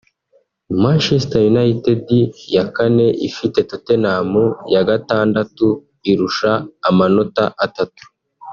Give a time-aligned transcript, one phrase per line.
[0.81, 2.01] Manchester United
[2.55, 4.29] ya kane ifite Tottenham
[4.73, 5.67] (ya gatandatu
[6.11, 6.51] irusha
[6.89, 8.05] amanota atatu)